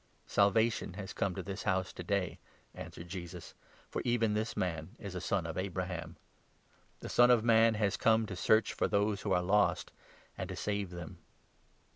"Salvation 0.25 0.93
has 0.93 1.13
come 1.13 1.35
to 1.35 1.43
this 1.43 1.61
house 1.61 1.93
to 1.93 2.01
day," 2.01 2.39
answered 2.73 3.07
Jesus, 3.07 3.53
9 3.89 3.91
"for 3.91 4.01
even 4.03 4.33
this 4.33 4.57
man 4.57 4.95
is 4.97 5.13
a 5.13 5.21
son 5.21 5.45
of 5.45 5.59
Abraham. 5.59 6.15
The 7.01 7.07
Son 7.07 7.29
of 7.29 7.43
Man 7.43 7.73
10 7.73 7.79
has 7.83 7.97
come 7.97 8.25
to' 8.25 8.35
search 8.35 8.73
for 8.73 8.87
those 8.87 9.21
who 9.21 9.31
are 9.31 9.43
lost' 9.43 9.91
and 10.39 10.49
to 10.49 10.55
save 10.55 10.89
them. 10.89 11.19